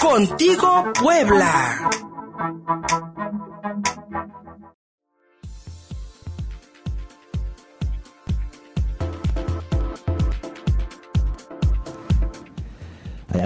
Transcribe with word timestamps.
Contigo 0.00 0.92
Puebla. 0.94 1.90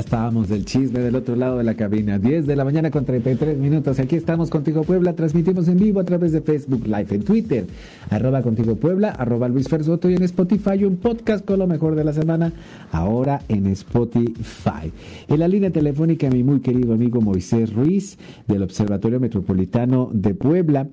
Estábamos 0.03 0.49
del 0.49 0.65
chisme 0.65 0.99
del 0.99 1.15
otro 1.15 1.37
lado 1.37 1.59
de 1.59 1.65
la 1.65 1.75
cabina. 1.75 2.19
10 2.19 2.47
de 2.47 2.57
la 2.57 2.65
mañana 2.65 2.91
con 2.91 3.05
33 3.05 3.57
minutos. 3.57 4.01
Aquí 4.01 4.17
estamos 4.17 4.51
contigo 4.51 4.83
Puebla. 4.83 5.15
Transmitimos 5.15 5.69
en 5.69 5.79
vivo 5.79 6.01
a 6.01 6.05
través 6.05 6.33
de 6.33 6.41
Facebook 6.41 6.85
Live, 6.87 7.07
en 7.11 7.23
Twitter, 7.23 7.67
arroba 8.11 8.43
contigo 8.43 8.75
Puebla, 8.77 9.11
arroba 9.11 9.49
Luis 9.49 9.69
Fersoto 9.69 10.11
y 10.11 10.15
en 10.15 10.25
Spotify 10.25 10.85
un 10.85 10.97
podcast 10.97 11.45
con 11.45 11.61
lo 11.61 11.69
mejor 11.69 11.95
de 11.95 12.03
la 12.03 12.13
semana. 12.13 12.53
Ahora 12.91 13.43
en 13.49 13.69
Spotify. 13.69 14.91
En 15.29 15.39
la 15.39 15.47
línea 15.47 15.71
telefónica 15.71 16.29
mi 16.29 16.43
muy 16.43 16.61
querido 16.61 16.95
amigo 16.95 17.21
Moisés 17.21 17.73
Ruiz 17.73 18.19
del 18.49 18.65
Observatorio 18.65 19.21
Metropolitano 19.21 20.11
de 20.13 20.35
Puebla 20.35 20.89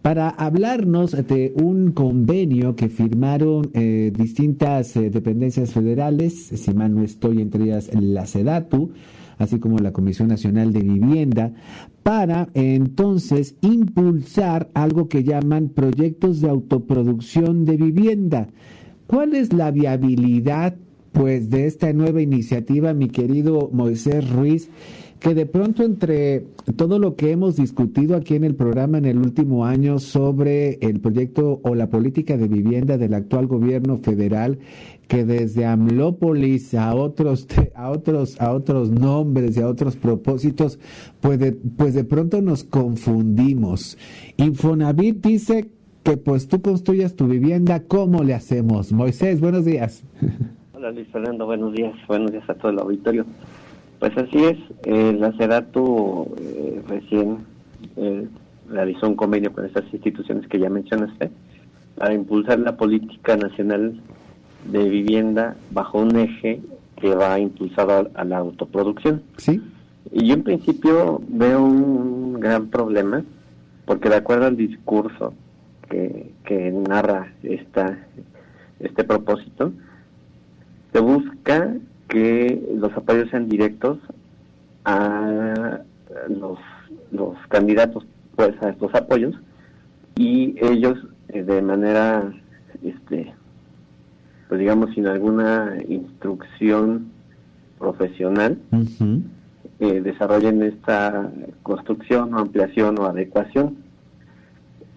para 0.00 0.30
hablarnos 0.30 1.12
de 1.12 1.52
un 1.54 1.92
convenio 1.92 2.76
que 2.76 2.88
firmaron 2.88 3.70
eh, 3.74 4.10
distintas 4.16 4.96
eh, 4.96 5.10
dependencias 5.10 5.72
federales, 5.72 6.46
si 6.46 6.72
mal 6.72 6.94
no 6.94 7.02
estoy 7.02 7.42
entre 7.42 7.64
ellas 7.64 7.90
la 7.92 8.26
Así 9.36 9.58
como 9.58 9.78
la 9.78 9.92
Comisión 9.92 10.28
Nacional 10.28 10.72
de 10.72 10.80
Vivienda, 10.80 11.52
para 12.04 12.48
entonces 12.54 13.56
impulsar 13.62 14.70
algo 14.74 15.08
que 15.08 15.24
llaman 15.24 15.70
proyectos 15.70 16.40
de 16.40 16.50
autoproducción 16.50 17.64
de 17.64 17.76
vivienda. 17.76 18.48
¿Cuál 19.06 19.34
es 19.34 19.52
la 19.52 19.70
viabilidad 19.70 20.76
pues 21.12 21.50
de 21.50 21.66
esta 21.66 21.92
nueva 21.92 22.22
iniciativa, 22.22 22.94
mi 22.94 23.08
querido 23.08 23.70
Moisés 23.72 24.30
Ruiz? 24.30 24.70
Que 25.24 25.34
de 25.34 25.46
pronto 25.46 25.82
entre 25.82 26.44
todo 26.76 26.98
lo 26.98 27.16
que 27.16 27.30
hemos 27.30 27.56
discutido 27.56 28.14
aquí 28.14 28.34
en 28.34 28.44
el 28.44 28.54
programa 28.56 28.98
en 28.98 29.06
el 29.06 29.16
último 29.16 29.64
año 29.64 29.98
sobre 29.98 30.74
el 30.82 31.00
proyecto 31.00 31.62
o 31.64 31.74
la 31.74 31.88
política 31.88 32.36
de 32.36 32.46
vivienda 32.46 32.98
del 32.98 33.14
actual 33.14 33.46
gobierno 33.46 33.96
federal, 33.96 34.58
que 35.08 35.24
desde 35.24 35.64
Amlópolis 35.64 36.74
a 36.74 36.94
otros 36.94 37.48
a 37.74 37.90
otros 37.90 38.38
a 38.38 38.52
otros 38.52 38.90
nombres 38.90 39.56
y 39.56 39.62
a 39.62 39.66
otros 39.66 39.96
propósitos, 39.96 40.78
pues 41.22 41.38
de, 41.38 41.52
pues 41.52 41.94
de 41.94 42.04
pronto 42.04 42.42
nos 42.42 42.62
confundimos. 42.62 43.96
Infonavit 44.36 45.24
dice 45.24 45.70
que 46.02 46.18
pues 46.18 46.48
tú 46.48 46.60
construyas 46.60 47.14
tu 47.16 47.28
vivienda, 47.28 47.84
¿cómo 47.84 48.24
le 48.24 48.34
hacemos? 48.34 48.92
Moisés, 48.92 49.40
buenos 49.40 49.64
días. 49.64 50.04
Hola 50.74 50.90
Luis 50.90 51.08
Fernando, 51.08 51.46
buenos 51.46 51.72
días, 51.72 51.94
buenos 52.08 52.30
días 52.30 52.44
a 52.50 52.54
todo 52.56 52.72
el 52.72 52.78
auditorio. 52.78 53.24
Pues 54.04 54.18
así 54.18 54.36
es, 54.36 54.58
eh, 54.82 55.16
la 55.18 55.32
CEDATU 55.32 56.34
eh, 56.38 56.82
recién 56.86 57.38
eh, 57.96 58.28
realizó 58.68 59.08
un 59.08 59.16
convenio 59.16 59.50
con 59.50 59.64
estas 59.64 59.84
instituciones 59.94 60.46
que 60.46 60.58
ya 60.58 60.68
mencionaste 60.68 61.30
para 61.94 62.12
impulsar 62.12 62.58
la 62.58 62.76
política 62.76 63.34
nacional 63.38 63.98
de 64.70 64.90
vivienda 64.90 65.56
bajo 65.70 66.00
un 66.00 66.14
eje 66.18 66.60
que 67.00 67.14
va 67.14 67.38
impulsado 67.38 68.10
a, 68.14 68.24
la 68.24 68.36
autoproducción. 68.36 69.22
Sí. 69.38 69.62
Y 70.12 70.26
yo 70.26 70.34
en 70.34 70.42
principio 70.42 71.22
veo 71.26 71.64
un 71.64 72.38
gran 72.40 72.66
problema 72.66 73.24
porque 73.86 74.10
de 74.10 74.16
acuerdo 74.16 74.44
al 74.44 74.58
discurso 74.58 75.32
que, 75.88 76.30
que 76.44 76.70
narra 76.70 77.32
esta, 77.42 78.06
este 78.80 79.02
propósito, 79.02 79.72
se 80.92 81.00
busca 81.00 81.74
que 82.14 82.62
los 82.76 82.92
apoyos 82.92 83.28
sean 83.30 83.48
directos 83.48 83.98
a 84.84 85.80
los, 86.28 86.58
los 87.10 87.36
candidatos 87.48 88.06
pues 88.36 88.54
a 88.62 88.68
estos 88.68 88.94
apoyos 88.94 89.34
y 90.14 90.54
ellos 90.64 90.96
eh, 91.30 91.42
de 91.42 91.60
manera 91.60 92.32
este 92.84 93.34
pues 94.48 94.60
digamos 94.60 94.94
sin 94.94 95.08
alguna 95.08 95.76
instrucción 95.88 97.10
profesional 97.80 98.58
eh, 99.80 100.00
desarrollen 100.00 100.62
esta 100.62 101.32
construcción 101.64 102.32
o 102.32 102.38
ampliación 102.38 102.96
o 103.00 103.06
adecuación 103.06 103.76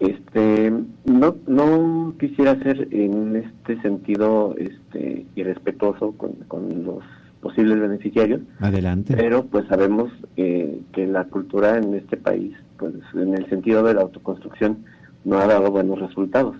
este 0.00 0.72
no 1.04 1.36
no 1.46 2.14
quisiera 2.18 2.56
ser 2.62 2.88
en 2.92 3.36
este 3.36 3.80
sentido 3.82 4.54
este 4.56 5.26
irrespetuoso 5.34 6.12
con, 6.12 6.34
con 6.46 6.84
los 6.84 7.02
posibles 7.40 7.80
beneficiarios. 7.80 8.40
Adelante. 8.60 9.14
Pero 9.16 9.44
pues 9.44 9.66
sabemos 9.68 10.10
eh, 10.36 10.80
que 10.92 11.06
la 11.06 11.24
cultura 11.24 11.78
en 11.78 11.94
este 11.94 12.16
país 12.16 12.54
pues 12.76 12.94
en 13.14 13.34
el 13.34 13.48
sentido 13.48 13.82
de 13.82 13.94
la 13.94 14.02
autoconstrucción 14.02 14.84
no 15.24 15.38
ha 15.38 15.46
dado 15.46 15.70
buenos 15.70 15.98
resultados. 15.98 16.56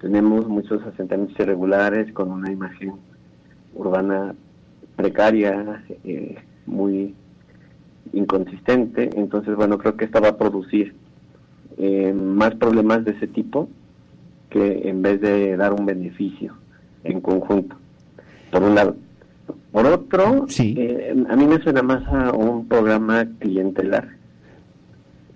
Tenemos 0.00 0.48
muchos 0.48 0.82
asentamientos 0.82 1.38
irregulares 1.38 2.12
con 2.12 2.30
una 2.32 2.50
imagen 2.50 2.94
urbana 3.74 4.34
precaria 4.96 5.84
eh, 6.02 6.36
muy 6.66 7.14
inconsistente. 8.12 9.10
Entonces 9.14 9.54
bueno 9.54 9.78
creo 9.78 9.96
que 9.96 10.06
esta 10.06 10.18
va 10.18 10.30
a 10.30 10.36
producir 10.36 10.94
eh, 11.78 12.12
más 12.12 12.54
problemas 12.56 13.04
de 13.04 13.12
ese 13.12 13.26
tipo 13.26 13.68
que 14.50 14.88
en 14.88 15.02
vez 15.02 15.20
de 15.20 15.56
dar 15.56 15.72
un 15.72 15.86
beneficio 15.86 16.54
en 17.04 17.20
conjunto. 17.20 17.76
Por 18.50 18.62
un 18.62 18.74
lado. 18.74 18.96
Por 19.70 19.86
otro, 19.86 20.46
eh, 20.58 21.24
a 21.28 21.36
mí 21.36 21.46
me 21.46 21.58
suena 21.62 21.82
más 21.82 22.06
a 22.06 22.32
un 22.32 22.68
programa 22.68 23.26
clientelar, 23.38 24.10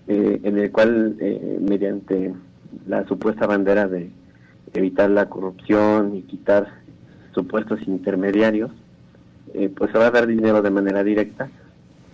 eh, 0.08 0.40
en 0.42 0.58
el 0.58 0.70
cual, 0.70 1.16
mediante 1.60 2.34
la 2.86 3.06
supuesta 3.06 3.46
bandera 3.46 3.88
de 3.88 4.10
evitar 4.74 5.08
la 5.08 5.30
corrupción 5.30 6.14
y 6.14 6.22
quitar 6.22 6.68
supuestos 7.34 7.80
intermediarios, 7.86 8.70
pues 9.74 9.90
se 9.90 9.98
va 9.98 10.08
a 10.08 10.10
dar 10.10 10.26
dinero 10.26 10.60
de 10.60 10.70
manera 10.70 11.02
directa 11.02 11.48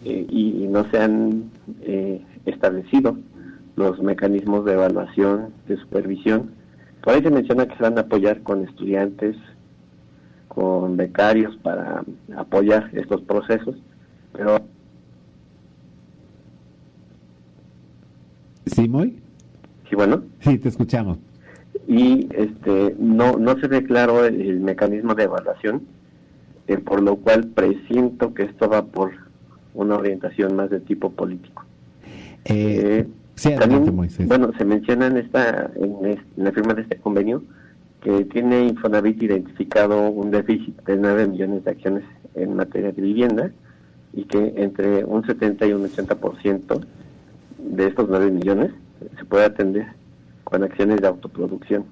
y, 0.04 0.68
no 0.70 0.88
se 0.90 0.98
han 1.00 1.50
establecido 2.46 3.16
los 3.76 4.00
mecanismos 4.00 4.64
de 4.64 4.74
evaluación, 4.74 5.52
de 5.66 5.76
supervisión. 5.76 6.50
Por 7.02 7.14
ahí 7.14 7.22
se 7.22 7.30
menciona 7.30 7.66
que 7.66 7.76
se 7.76 7.82
van 7.82 7.98
a 7.98 8.02
apoyar 8.02 8.42
con 8.42 8.64
estudiantes, 8.64 9.36
con 10.48 10.96
becarios 10.96 11.56
para 11.58 12.04
apoyar 12.36 12.90
estos 12.92 13.22
procesos, 13.22 13.76
pero... 14.32 14.60
¿Sí, 18.66 18.88
muy? 18.88 19.20
Sí, 19.88 19.96
bueno. 19.96 20.22
Sí, 20.40 20.58
te 20.58 20.68
escuchamos. 20.68 21.18
Y 21.88 22.28
este 22.34 22.94
no, 22.98 23.36
no 23.38 23.58
se 23.58 23.66
ve 23.66 23.82
claro 23.84 24.24
el, 24.24 24.60
mecanismo 24.60 25.14
de 25.14 25.24
evaluación, 25.24 25.82
eh, 26.68 26.78
por 26.78 27.02
lo 27.02 27.16
cual 27.16 27.48
presiento 27.48 28.32
que 28.34 28.44
esto 28.44 28.68
va 28.68 28.84
por 28.84 29.10
una 29.74 29.96
orientación 29.96 30.54
más 30.54 30.70
de 30.70 30.80
tipo 30.80 31.10
político. 31.10 31.64
Eh, 32.44 33.00
eh 33.00 33.06
bueno, 34.26 34.52
se 34.56 34.64
menciona 34.64 35.06
en, 35.06 35.16
esta, 35.16 35.70
en, 35.76 36.18
la 36.36 36.52
firma 36.52 36.74
de 36.74 36.82
este 36.82 36.96
convenio 36.96 37.42
que 38.00 38.24
tiene 38.26 38.66
Infonavit 38.66 39.22
identificado 39.22 40.10
un 40.10 40.30
déficit 40.30 40.80
de 40.82 40.96
9 40.96 41.28
millones 41.28 41.64
de 41.64 41.70
acciones 41.70 42.04
en 42.34 42.56
materia 42.56 42.92
de 42.92 43.00
vivienda 43.00 43.50
y 44.12 44.24
que 44.24 44.54
entre 44.56 45.04
un 45.04 45.24
70 45.24 45.66
y 45.66 45.72
un 45.72 45.88
80% 45.88 46.84
de 47.58 47.86
estos 47.86 48.08
9 48.08 48.30
millones 48.30 48.72
se 49.16 49.24
puede 49.24 49.44
atender 49.44 49.86
con 50.44 50.62
acciones 50.64 51.00
de 51.00 51.06
autoproducción. 51.06 51.84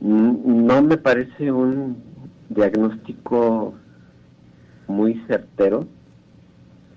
No 0.00 0.82
me 0.82 0.96
parece 0.96 1.50
un 1.50 1.96
diagnóstico 2.48 3.74
muy 4.86 5.14
certero 5.26 5.86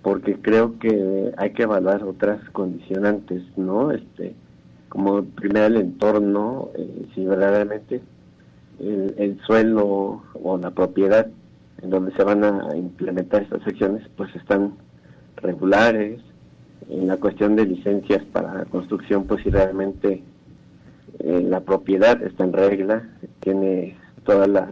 porque 0.02 0.36
creo 0.42 0.80
que 0.80 1.32
hay 1.38 1.52
que 1.52 1.64
evaluar 1.64 2.04
otras 2.04 2.42
condicionantes, 2.50 3.44
¿no? 3.56 3.92
Este, 3.92 4.34
como 4.90 5.24
primero 5.24 5.68
el 5.68 5.78
entorno, 5.78 6.70
eh, 6.76 7.06
si 7.14 7.26
verdaderamente 7.26 8.02
el, 8.80 9.40
suelo 9.46 10.24
o 10.34 10.58
la 10.58 10.72
propiedad 10.72 11.28
en 11.82 11.90
donde 11.90 12.14
se 12.14 12.24
van 12.24 12.44
a 12.44 12.76
implementar 12.76 13.44
estas 13.44 13.64
secciones, 13.64 14.08
pues 14.18 14.36
están 14.36 14.74
regulares. 15.38 16.20
En 16.90 17.08
la 17.08 17.18
cuestión 17.18 17.56
de 17.56 17.66
licencias 17.66 18.24
para 18.26 18.66
construcción, 18.66 19.26
pues 19.26 19.44
si 19.44 19.50
realmente 19.50 20.24
eh, 21.20 21.42
la 21.42 21.62
propiedad 21.62 22.22
está 22.24 22.44
en 22.44 22.54
regla, 22.54 23.08
tiene 23.40 23.96
toda 24.26 24.48
la 24.48 24.68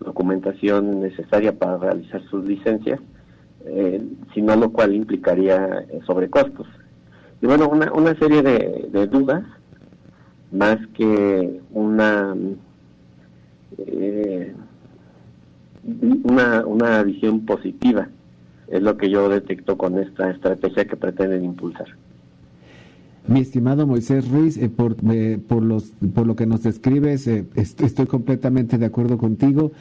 documentación 0.00 1.00
necesaria 1.00 1.52
para 1.58 1.78
realizar 1.78 2.22
sus 2.28 2.44
licencias 2.44 3.00
eh, 3.66 4.02
sino 4.34 4.56
lo 4.56 4.70
cual 4.70 4.94
implicaría 4.94 5.84
eh, 5.88 6.00
sobrecostos. 6.06 6.66
Y 7.40 7.46
bueno, 7.46 7.68
una, 7.68 7.92
una 7.92 8.14
serie 8.18 8.42
de, 8.42 9.06
dudas, 9.06 9.44
más 10.52 10.78
que 10.94 11.60
una, 11.72 12.34
eh, 13.78 14.54
una, 16.22 16.66
una 16.66 17.02
visión 17.02 17.44
positiva. 17.44 18.08
Es 18.68 18.82
lo 18.82 18.96
que 18.96 19.10
yo 19.10 19.28
detecto 19.28 19.76
con 19.76 19.98
esta 19.98 20.30
estrategia 20.30 20.86
que 20.86 20.96
pretenden 20.96 21.44
impulsar. 21.44 21.88
Mi 23.26 23.40
estimado 23.40 23.86
Moisés 23.86 24.28
Ruiz, 24.28 24.58
eh, 24.58 24.68
por, 24.68 24.96
eh, 25.10 25.38
por, 25.48 25.62
los, 25.62 25.94
por 26.14 26.26
lo 26.26 26.36
que 26.36 26.44
nos 26.44 26.62
describes, 26.62 27.26
eh, 27.26 27.46
estoy 27.54 28.04
completamente 28.06 28.76
de 28.76 28.84
acuerdo 28.84 29.16
contigo. 29.16 29.72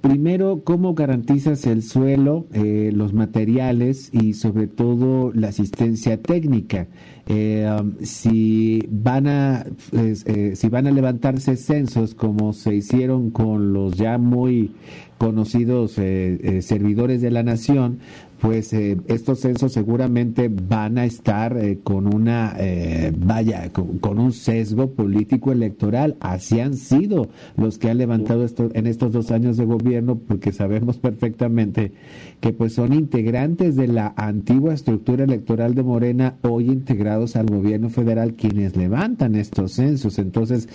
primero, 0.00 0.62
¿cómo 0.64 0.94
garantizas 0.94 1.66
el 1.66 1.82
suelo, 1.82 2.46
los 2.52 3.12
materiales 3.12 4.08
y 4.12 4.34
sobre 4.34 4.66
todo 4.68 5.32
la 5.34 5.48
asistencia 5.48 6.20
técnica? 6.20 6.88
Um, 7.28 7.94
si 8.02 8.84
van 8.90 9.28
a 9.28 9.64
si 10.54 10.68
van 10.68 10.88
a 10.88 10.90
levantarse 10.90 11.56
censos 11.56 12.14
como 12.16 12.52
se 12.52 12.74
hicieron 12.74 13.30
con 13.30 13.72
los 13.72 13.96
ya 13.96 14.18
muy 14.18 14.72
conocidos 15.18 15.92
servidores 15.92 17.22
de 17.22 17.30
la 17.30 17.44
nación, 17.44 18.00
pues 18.42 18.72
eh, 18.72 18.98
estos 19.06 19.38
censos 19.38 19.72
seguramente 19.72 20.50
van 20.50 20.98
a 20.98 21.04
estar 21.04 21.56
eh, 21.56 21.78
con 21.84 22.12
una, 22.12 22.56
eh, 22.58 23.12
vaya, 23.16 23.70
con, 23.72 24.18
un 24.18 24.32
sesgo 24.32 24.90
político 24.94 25.52
electoral. 25.52 26.16
Así 26.18 26.58
han 26.58 26.74
sido 26.74 27.28
los 27.56 27.78
que 27.78 27.88
han 27.88 27.98
levantado 27.98 28.44
esto 28.44 28.68
en 28.74 28.88
estos 28.88 29.12
dos 29.12 29.30
años 29.30 29.58
de 29.58 29.64
gobierno, 29.64 30.18
porque 30.18 30.50
sabemos 30.50 30.98
perfectamente 30.98 31.92
que 32.40 32.52
pues 32.52 32.74
son 32.74 32.92
integrantes 32.92 33.76
de 33.76 33.86
la 33.86 34.12
antigua 34.16 34.74
estructura 34.74 35.22
electoral 35.22 35.76
de 35.76 35.84
Morena, 35.84 36.34
hoy 36.42 36.68
al 37.12 37.46
gobierno 37.46 37.88
federal, 37.88 38.34
quienes 38.34 38.76
levantan 38.76 39.34
estos 39.34 39.72
censos. 39.72 40.18
Entonces, 40.18 40.68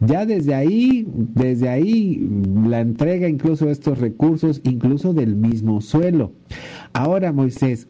ya 0.00 0.26
desde 0.26 0.54
ahí, 0.54 1.06
desde 1.34 1.68
ahí, 1.68 2.28
la 2.66 2.80
entrega 2.80 3.28
incluso 3.28 3.66
de 3.66 3.72
estos 3.72 3.98
recursos, 3.98 4.60
incluso 4.64 5.14
del 5.14 5.34
mismo 5.34 5.80
suelo. 5.80 6.32
Ahora, 6.92 7.32
Moisés, 7.32 7.88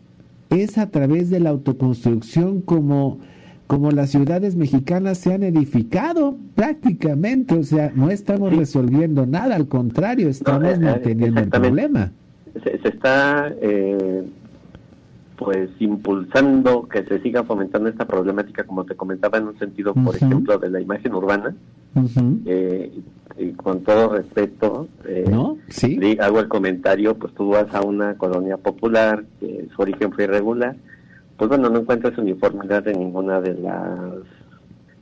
es 0.50 0.78
a 0.78 0.90
través 0.90 1.30
de 1.30 1.40
la 1.40 1.50
autoconstrucción 1.50 2.60
como, 2.60 3.18
como 3.66 3.90
las 3.90 4.10
ciudades 4.10 4.56
mexicanas 4.56 5.18
se 5.18 5.34
han 5.34 5.42
edificado 5.42 6.36
prácticamente, 6.54 7.54
o 7.54 7.62
sea, 7.62 7.92
no 7.94 8.10
estamos 8.10 8.54
resolviendo 8.54 9.26
nada, 9.26 9.56
al 9.56 9.68
contrario, 9.68 10.28
estamos 10.28 10.68
eh, 10.68 10.76
eh, 10.76 10.78
manteniendo 10.78 11.40
el 11.40 11.48
problema. 11.48 12.12
Se, 12.62 12.88
está 12.88 13.52
eh, 13.60 14.22
pues 15.36 15.70
impulsando 15.80 16.88
que 16.88 17.04
se 17.04 17.20
siga 17.20 17.42
fomentando 17.44 17.88
esta 17.88 18.06
problemática, 18.06 18.64
como 18.64 18.84
te 18.84 18.94
comentaba, 18.94 19.38
en 19.38 19.48
un 19.48 19.58
sentido, 19.58 19.94
por 19.94 20.14
ejemplo, 20.14 20.58
de 20.58 20.70
la 20.70 20.80
imagen 20.80 21.14
urbana, 21.14 21.54
y 23.36 23.50
con 23.52 23.82
todo 23.82 24.16
respeto, 24.16 24.88
eh, 25.06 25.24
hago 26.20 26.40
el 26.40 26.48
comentario, 26.48 27.16
pues 27.16 27.34
tú 27.34 27.50
vas 27.50 27.72
a 27.74 27.82
una 27.82 28.14
colonia 28.16 28.56
popular, 28.56 29.24
que 29.40 29.66
su 29.74 29.82
origen 29.82 30.12
fue 30.12 30.24
irregular, 30.24 30.76
pues 31.36 31.48
bueno, 31.48 31.68
no 31.68 31.80
encuentras 31.80 32.16
uniformidad 32.16 32.86
en 32.86 33.00
ninguna 33.00 33.40
de 33.40 33.54
las 33.54 34.20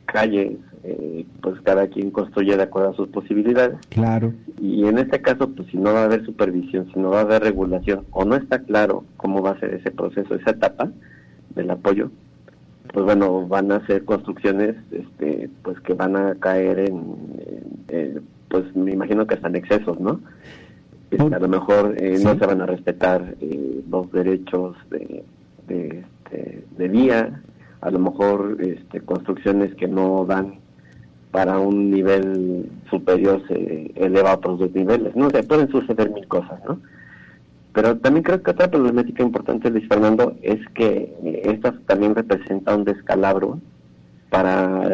calles, 0.07 0.57
eh, 0.85 1.25
pues 1.41 1.61
cada 1.63 1.87
quien 1.87 2.11
construye 2.11 2.57
de 2.57 2.63
acuerdo 2.65 2.91
a 2.91 2.97
sus 2.97 3.09
posibilidades. 3.09 3.79
Claro. 3.89 4.33
Y 4.61 4.87
en 4.87 4.99
este 4.99 5.21
caso, 5.21 5.49
pues 5.51 5.69
si 5.69 5.77
no 5.77 5.93
va 5.93 6.03
a 6.03 6.05
haber 6.05 6.25
supervisión, 6.25 6.91
si 6.93 6.99
no 6.99 7.11
va 7.11 7.19
a 7.19 7.23
haber 7.23 7.43
regulación, 7.43 8.05
o 8.11 8.25
no 8.25 8.37
está 8.37 8.61
claro 8.61 9.05
cómo 9.17 9.43
va 9.43 9.51
a 9.51 9.61
ser 9.61 9.75
ese 9.75 9.91
proceso, 9.91 10.35
esa 10.35 10.51
etapa 10.51 10.91
del 11.55 11.71
apoyo, 11.71 12.11
pues 12.93 13.05
bueno, 13.05 13.47
van 13.47 13.71
a 13.73 13.87
ser 13.87 14.05
construcciones 14.05 14.77
este, 14.91 15.49
pues 15.63 15.79
que 15.81 15.95
van 15.95 16.17
a 16.17 16.35
caer 16.35 16.81
en, 16.81 17.17
pues 18.49 18.75
me 18.77 18.93
imagino 18.93 19.27
que 19.27 19.35
están 19.35 19.57
excesos, 19.57 19.99
¿no? 20.01 20.21
Este, 21.11 21.35
a 21.35 21.39
lo 21.39 21.49
mejor 21.49 21.95
eh, 21.99 22.19
no 22.23 22.39
se 22.39 22.47
van 22.47 22.61
a 22.61 22.67
respetar 22.67 23.35
eh, 23.41 23.83
los 23.89 24.11
derechos 24.13 24.77
de, 24.91 25.25
de, 25.69 26.05
este, 26.25 26.65
de, 26.77 26.89
vía, 26.89 27.43
a 27.83 27.91
lo 27.91 27.99
mejor 27.99 28.57
este, 28.61 29.01
construcciones 29.01 29.75
que 29.75 29.89
no 29.89 30.25
dan 30.25 30.62
para 31.33 31.59
un 31.59 31.91
nivel 31.91 32.71
superior 32.91 33.43
se 33.49 33.91
eleva 33.97 34.33
a 34.33 34.35
otros 34.37 34.61
dos 34.61 34.73
niveles, 34.75 35.17
¿no? 35.17 35.31
se 35.31 35.43
pueden 35.43 35.69
suceder 35.71 36.11
mil 36.11 36.29
cosas, 36.29 36.61
¿no? 36.69 36.79
Pero 37.73 37.97
también 37.97 38.23
creo 38.23 38.43
que 38.43 38.51
otra 38.51 38.71
problemática 38.71 39.23
importante, 39.23 39.71
Luis 39.71 39.89
Fernando, 39.89 40.37
es 40.43 40.61
que 40.75 41.11
esta 41.45 41.73
también 41.87 42.15
representa 42.15 42.77
un 42.77 42.85
descalabro 42.85 43.61
para 44.29 44.91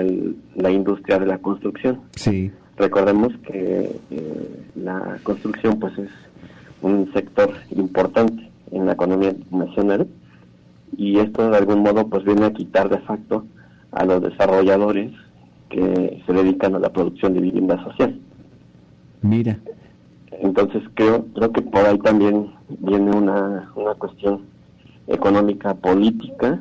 la 0.54 0.70
industria 0.70 1.18
de 1.18 1.26
la 1.26 1.38
construcción. 1.38 2.00
Sí. 2.14 2.52
Recordemos 2.76 3.32
que 3.44 3.96
eh, 4.10 4.64
la 4.76 5.18
construcción 5.24 5.80
pues 5.80 5.98
es 5.98 6.10
un 6.82 7.12
sector 7.12 7.52
importante 7.70 8.48
en 8.70 8.86
la 8.86 8.92
economía 8.92 9.34
nacional 9.50 10.06
y 10.96 11.18
esto 11.18 11.50
de 11.50 11.56
algún 11.56 11.82
modo 11.82 12.06
pues 12.06 12.24
viene 12.24 12.46
a 12.46 12.52
quitar 12.52 12.88
de 12.88 12.98
facto 12.98 13.44
a 13.90 14.04
los 14.04 14.22
desarrolladores 14.22 15.10
que 15.68 16.22
se 16.26 16.32
dedican 16.32 16.74
a 16.74 16.78
la 16.78 16.90
producción 16.90 17.34
de 17.34 17.40
vivienda 17.40 17.82
social. 17.84 18.18
Mira. 19.22 19.58
Entonces 20.30 20.82
creo 20.94 21.26
creo 21.34 21.52
que 21.52 21.62
por 21.62 21.84
ahí 21.84 21.98
también 21.98 22.52
viene 22.80 23.10
una, 23.10 23.72
una 23.74 23.94
cuestión 23.94 24.42
económica 25.06 25.74
política 25.74 26.60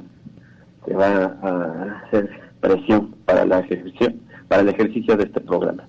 que 0.86 0.94
va 0.94 1.38
a 1.42 2.02
hacer 2.06 2.30
presión 2.62 3.14
para 3.26 3.46
la 3.46 3.60
ejecución 3.60 4.16
para 4.48 4.62
el 4.62 4.70
ejercicio 4.70 5.18
de 5.18 5.26
este 5.26 5.42
programa 5.42 5.84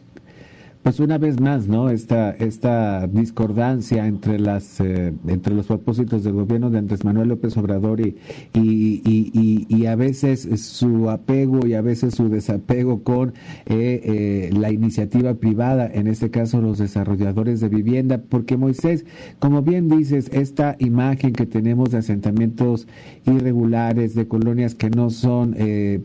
pues 0.82 1.00
una 1.00 1.18
vez 1.18 1.40
más, 1.40 1.66
¿no? 1.66 1.90
Esta, 1.90 2.30
esta 2.30 3.06
discordancia 3.08 4.06
entre 4.06 4.38
las 4.38 4.80
eh, 4.80 5.12
entre 5.26 5.54
los 5.54 5.66
propósitos 5.66 6.24
del 6.24 6.34
gobierno 6.34 6.70
de 6.70 6.78
Andrés 6.78 7.04
Manuel 7.04 7.28
López 7.28 7.56
Obrador 7.56 8.00
y, 8.00 8.16
y, 8.54 9.66
y, 9.68 9.86
a 9.86 9.96
veces 9.96 10.48
su 10.60 11.10
apego 11.10 11.66
y 11.66 11.74
a 11.74 11.82
veces 11.82 12.14
su 12.14 12.28
desapego 12.28 13.02
con 13.02 13.30
eh, 13.66 14.00
eh, 14.04 14.50
la 14.56 14.70
iniciativa 14.70 15.34
privada, 15.34 15.90
en 15.92 16.06
este 16.06 16.30
caso 16.30 16.60
los 16.60 16.78
desarrolladores 16.78 17.60
de 17.60 17.68
vivienda, 17.68 18.22
porque 18.28 18.56
Moisés, 18.56 19.04
como 19.40 19.62
bien 19.62 19.88
dices, 19.88 20.30
esta 20.32 20.76
imagen 20.78 21.32
que 21.32 21.46
tenemos 21.46 21.90
de 21.90 21.98
asentamientos 21.98 22.86
irregulares, 23.26 24.14
de 24.14 24.28
colonias 24.28 24.74
que 24.74 24.90
no 24.90 25.10
son 25.10 25.56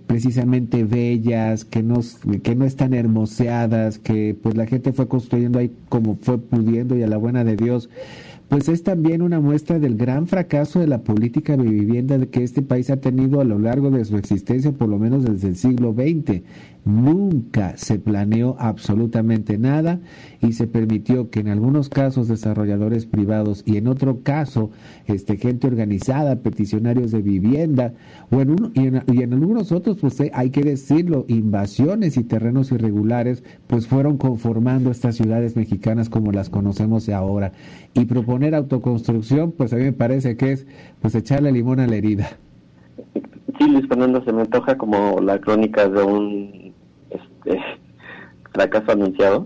precisamente 0.07 0.83
bellas, 0.83 1.65
que 1.65 1.83
no, 1.83 1.99
que 2.41 2.55
no 2.55 2.65
están 2.65 2.93
hermoseadas, 2.93 3.99
que 3.99 4.35
pues 4.41 4.55
la 4.55 4.62
la 4.63 4.69
gente 4.69 4.93
fue 4.93 5.09
construyendo 5.09 5.59
ahí 5.59 5.71
como 5.89 6.17
fue 6.21 6.37
pudiendo 6.37 6.95
y 6.95 7.03
a 7.03 7.07
la 7.07 7.17
buena 7.17 7.43
de 7.43 7.57
Dios, 7.57 7.89
pues 8.49 8.69
es 8.69 8.83
también 8.83 9.21
una 9.21 9.39
muestra 9.39 9.79
del 9.79 9.95
gran 9.95 10.27
fracaso 10.27 10.79
de 10.79 10.87
la 10.87 11.03
política 11.03 11.57
de 11.57 11.63
vivienda 11.63 12.23
que 12.27 12.43
este 12.43 12.61
país 12.61 12.89
ha 12.89 12.97
tenido 12.97 13.41
a 13.41 13.45
lo 13.45 13.57
largo 13.57 13.89
de 13.89 14.05
su 14.05 14.17
existencia, 14.17 14.71
por 14.71 14.89
lo 14.89 14.99
menos 14.99 15.23
desde 15.23 15.47
el 15.47 15.55
siglo 15.55 15.93
XX. 15.93 16.41
Nunca 16.85 17.77
se 17.77 17.97
planeó 17.97 18.57
absolutamente 18.59 19.57
nada 19.57 20.01
y 20.41 20.51
se 20.51 20.67
permitió 20.67 21.29
que 21.29 21.39
en 21.39 21.47
algunos 21.47 21.87
casos 21.87 22.27
desarrolladores 22.27 23.05
privados 23.05 23.63
y 23.65 23.77
en 23.77 23.87
otro 23.87 24.19
caso 24.21 24.69
este, 25.07 25.37
gente 25.37 25.65
organizada, 25.67 26.41
peticionarios 26.41 27.11
de 27.11 27.21
vivienda 27.21 27.93
o 28.31 28.41
en 28.41 28.53
y, 28.73 29.21
en, 29.23 29.33
algunos 29.33 29.71
otros, 29.71 29.97
pues 29.99 30.19
eh, 30.19 30.31
hay 30.33 30.49
que 30.49 30.61
decirlo, 30.61 31.25
invasiones 31.29 32.17
y 32.17 32.23
terrenos 32.23 32.71
irregulares, 32.71 33.43
pues 33.67 33.87
fueron 33.87 34.17
conformando 34.17 34.91
estas 34.91 35.15
ciudades 35.15 35.55
mexicanas 35.55 36.09
como 36.09 36.31
las 36.31 36.49
conocemos 36.49 37.07
ahora. 37.09 37.53
Y 37.93 38.05
proponer 38.33 38.55
autoconstrucción, 38.55 39.51
pues 39.51 39.73
a 39.73 39.75
mí 39.75 39.83
me 39.83 39.93
parece 39.93 40.35
que 40.35 40.53
es 40.53 40.65
pues 41.01 41.13
echarle 41.13 41.51
limón 41.51 41.79
a 41.79 41.85
la 41.85 41.95
herida. 41.95 42.29
Sí, 43.59 43.69
Luis 43.69 43.87
Fernando, 43.87 44.23
se 44.23 44.33
me 44.33 44.41
antoja 44.41 44.75
como 44.75 45.21
la 45.21 45.39
crónica 45.39 45.87
de 45.87 46.01
un 46.01 46.73
este 47.11 47.59
fracaso 48.51 48.91
anunciado. 48.91 49.45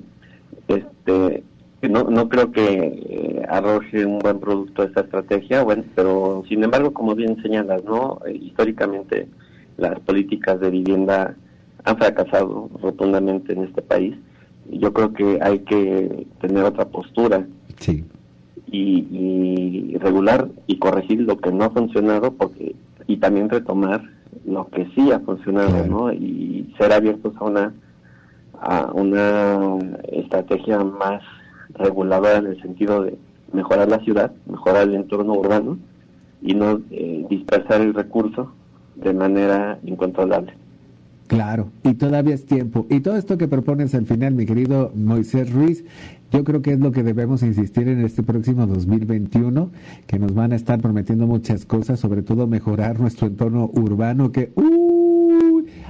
Este, 0.69 1.43
no, 1.81 2.05
no 2.05 2.29
creo 2.29 2.53
que 2.53 2.63
eh, 2.63 3.45
arroje 3.49 4.05
un 4.05 4.19
buen 4.19 4.39
producto 4.39 4.83
esta 4.83 5.01
estrategia, 5.01 5.63
bueno, 5.63 5.83
pero 5.93 6.43
sin 6.47 6.63
embargo, 6.63 6.93
como 6.93 7.13
bien 7.13 7.41
señalas, 7.41 7.83
¿no? 7.83 8.19
Eh, 8.25 8.35
históricamente 8.41 9.27
las 9.75 9.99
políticas 9.99 10.61
de 10.61 10.69
vivienda 10.69 11.35
han 11.83 11.97
fracasado 11.97 12.69
rotundamente 12.81 13.51
en 13.51 13.65
este 13.65 13.81
país. 13.81 14.15
Yo 14.71 14.93
creo 14.93 15.11
que 15.13 15.39
hay 15.41 15.59
que 15.59 16.25
tener 16.39 16.63
otra 16.63 16.85
postura. 16.85 17.45
Sí. 17.79 18.05
Y, 18.69 19.07
y 19.11 19.97
regular 19.97 20.49
y 20.67 20.77
corregir 20.77 21.21
lo 21.21 21.37
que 21.37 21.51
no 21.51 21.63
ha 21.63 21.69
funcionado 21.69 22.33
porque 22.33 22.75
y 23.07 23.17
también 23.17 23.49
retomar 23.49 24.03
lo 24.45 24.67
que 24.67 24.85
sí 24.93 25.11
ha 25.11 25.19
funcionado, 25.21 25.87
¿no? 25.87 26.11
Y 26.11 26.73
ser 26.77 26.91
abiertos 26.91 27.33
a 27.37 27.45
una 27.45 27.73
a 28.59 28.91
una 28.93 29.77
estrategia 30.11 30.79
más 30.79 31.21
reguladora 31.75 32.37
en 32.37 32.47
el 32.47 32.61
sentido 32.61 33.03
de 33.03 33.17
mejorar 33.53 33.87
la 33.87 33.99
ciudad, 33.99 34.31
mejorar 34.45 34.87
el 34.87 34.95
entorno 34.95 35.33
urbano 35.33 35.77
y 36.41 36.53
no 36.53 36.81
eh, 36.91 37.25
dispersar 37.29 37.81
el 37.81 37.93
recurso 37.93 38.51
de 38.95 39.13
manera 39.13 39.79
incontrolable. 39.83 40.53
Claro, 41.27 41.71
y 41.83 41.93
todavía 41.95 42.35
es 42.35 42.45
tiempo. 42.45 42.87
Y 42.89 43.01
todo 43.01 43.17
esto 43.17 43.37
que 43.37 43.49
propones 43.49 43.93
al 43.95 44.05
final, 44.05 44.33
mi 44.33 44.45
querido 44.45 44.93
Moisés 44.95 45.51
Ruiz, 45.51 45.83
yo 46.31 46.43
creo 46.43 46.61
que 46.61 46.73
es 46.73 46.79
lo 46.79 46.91
que 46.91 47.03
debemos 47.03 47.43
insistir 47.43 47.87
en 47.89 48.01
este 48.01 48.23
próximo 48.23 48.65
2021, 48.65 49.69
que 50.07 50.19
nos 50.19 50.33
van 50.33 50.53
a 50.53 50.55
estar 50.55 50.79
prometiendo 50.79 51.27
muchas 51.27 51.65
cosas, 51.65 51.99
sobre 51.99 52.21
todo 52.21 52.47
mejorar 52.47 52.99
nuestro 52.99 53.27
entorno 53.27 53.69
urbano, 53.73 54.31
que... 54.31 54.51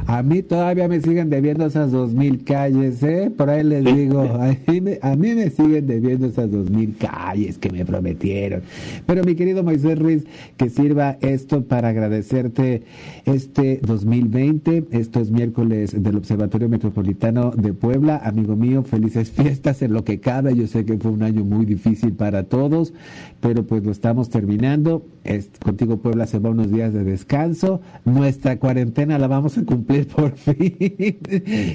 A 0.07 0.23
mí 0.23 0.41
todavía 0.41 0.87
me 0.87 1.01
siguen 1.01 1.29
debiendo 1.29 1.65
esas 1.65 1.91
dos 1.91 2.13
mil 2.13 2.45
calles, 2.45 3.03
¿eh? 3.03 3.29
Por 3.29 3.49
ahí 3.49 3.61
les 3.61 3.83
digo, 3.83 4.21
a 4.21 4.55
mí, 4.65 4.79
me, 4.79 4.99
a 5.01 5.17
mí 5.17 5.35
me 5.35 5.49
siguen 5.49 5.85
debiendo 5.85 6.27
esas 6.27 6.49
dos 6.49 6.69
mil 6.69 6.95
calles 6.97 7.57
que 7.57 7.69
me 7.69 7.83
prometieron. 7.83 8.61
Pero 9.05 9.25
mi 9.25 9.35
querido 9.35 9.63
Moisés 9.63 9.99
Ruiz, 9.99 10.23
que 10.55 10.69
sirva 10.69 11.17
esto 11.19 11.65
para 11.65 11.89
agradecerte 11.89 12.83
este 13.25 13.81
2020, 13.85 14.85
estos 14.91 15.29
miércoles 15.29 16.01
del 16.01 16.15
Observatorio 16.15 16.69
Metropolitano 16.69 17.51
de 17.51 17.73
Puebla. 17.73 18.21
Amigo 18.23 18.55
mío, 18.55 18.83
felices 18.83 19.29
fiestas 19.29 19.81
en 19.81 19.91
lo 19.91 20.05
que 20.05 20.21
cabe. 20.21 20.55
Yo 20.55 20.67
sé 20.67 20.85
que 20.85 20.97
fue 20.97 21.11
un 21.11 21.23
año 21.23 21.43
muy 21.43 21.65
difícil 21.65 22.13
para 22.13 22.43
todos, 22.43 22.93
pero 23.41 23.63
pues 23.63 23.83
lo 23.83 23.91
estamos 23.91 24.29
terminando. 24.29 25.05
contigo 25.61 25.97
Puebla 25.97 26.27
se 26.27 26.39
va 26.39 26.51
unos 26.51 26.71
días 26.71 26.93
de 26.93 27.03
descanso. 27.03 27.81
Nuestra 28.05 28.57
cuarentena 28.57 29.19
la 29.19 29.27
vamos 29.27 29.57
a 29.57 29.65
cumplir 29.65 29.96
por 30.05 30.31
fin. 30.33 30.75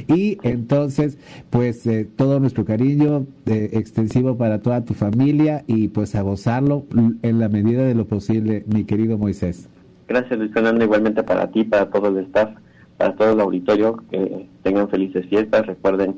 y 0.08 0.38
entonces, 0.42 1.18
pues 1.50 1.86
eh, 1.86 2.08
todo 2.16 2.40
nuestro 2.40 2.64
cariño 2.64 3.26
eh, 3.46 3.70
extensivo 3.72 4.36
para 4.36 4.60
toda 4.60 4.84
tu 4.84 4.94
familia 4.94 5.64
y 5.66 5.88
pues 5.88 6.14
a 6.14 6.22
gozarlo 6.22 6.84
en 7.22 7.38
la 7.38 7.48
medida 7.48 7.84
de 7.84 7.94
lo 7.94 8.06
posible, 8.06 8.64
mi 8.66 8.84
querido 8.84 9.18
Moisés. 9.18 9.68
Gracias 10.08 10.38
Luis 10.38 10.52
Fernando, 10.52 10.84
igualmente 10.84 11.22
para 11.22 11.50
ti, 11.50 11.64
para 11.64 11.88
todo 11.90 12.08
el 12.08 12.24
staff, 12.26 12.50
para 12.98 13.14
todo 13.14 13.32
el 13.32 13.40
auditorio, 13.40 14.02
que 14.10 14.46
tengan 14.62 14.88
felices 14.88 15.26
fiestas, 15.26 15.66
recuerden 15.66 16.16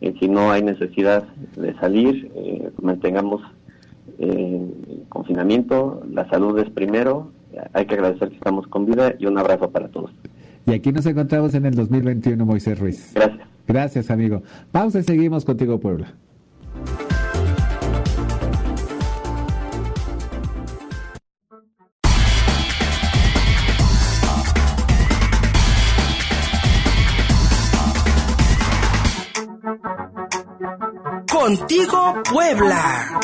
que 0.00 0.14
si 0.18 0.28
no 0.28 0.50
hay 0.50 0.62
necesidad 0.62 1.24
de 1.56 1.74
salir, 1.74 2.30
eh, 2.34 2.70
mantengamos 2.80 3.42
en 4.18 5.04
confinamiento, 5.08 6.02
la 6.10 6.28
salud 6.30 6.58
es 6.58 6.70
primero, 6.70 7.32
hay 7.72 7.86
que 7.86 7.94
agradecer 7.94 8.28
que 8.30 8.36
estamos 8.36 8.66
con 8.66 8.86
vida 8.86 9.14
y 9.18 9.26
un 9.26 9.38
abrazo 9.38 9.70
para 9.70 9.88
todos. 9.88 10.10
Y 10.66 10.72
aquí 10.72 10.92
nos 10.92 11.04
encontramos 11.06 11.54
en 11.54 11.66
el 11.66 11.74
2021, 11.74 12.44
Moisés 12.44 12.78
Ruiz. 12.78 13.12
Gracias. 13.14 13.44
Gracias, 13.66 14.10
amigo. 14.10 14.42
Pausa 14.70 15.00
y 15.00 15.02
seguimos 15.04 15.44
contigo, 15.44 15.78
Puebla. 15.80 16.14
Contigo, 31.30 32.14
Puebla. 32.30 33.20